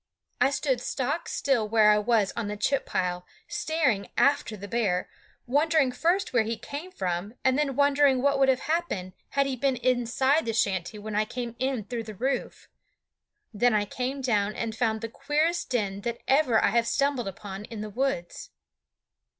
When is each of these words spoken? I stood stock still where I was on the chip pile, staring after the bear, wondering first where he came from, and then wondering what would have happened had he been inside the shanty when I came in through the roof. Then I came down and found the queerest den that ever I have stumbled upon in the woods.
I 0.41 0.49
stood 0.49 0.81
stock 0.81 1.29
still 1.29 1.69
where 1.69 1.91
I 1.91 1.99
was 1.99 2.33
on 2.35 2.47
the 2.47 2.57
chip 2.57 2.87
pile, 2.87 3.23
staring 3.47 4.09
after 4.17 4.57
the 4.57 4.67
bear, 4.67 5.07
wondering 5.45 5.91
first 5.91 6.33
where 6.33 6.41
he 6.41 6.57
came 6.57 6.89
from, 6.91 7.35
and 7.45 7.55
then 7.55 7.75
wondering 7.75 8.19
what 8.19 8.39
would 8.39 8.49
have 8.49 8.61
happened 8.61 9.13
had 9.29 9.45
he 9.45 9.55
been 9.55 9.75
inside 9.75 10.45
the 10.47 10.53
shanty 10.53 10.97
when 10.97 11.13
I 11.13 11.25
came 11.25 11.55
in 11.59 11.83
through 11.83 12.05
the 12.05 12.15
roof. 12.15 12.67
Then 13.53 13.75
I 13.75 13.85
came 13.85 14.21
down 14.21 14.55
and 14.55 14.75
found 14.75 15.01
the 15.01 15.07
queerest 15.07 15.69
den 15.69 16.01
that 16.01 16.21
ever 16.27 16.59
I 16.59 16.69
have 16.69 16.87
stumbled 16.87 17.27
upon 17.27 17.65
in 17.65 17.81
the 17.81 17.89
woods. 17.91 18.49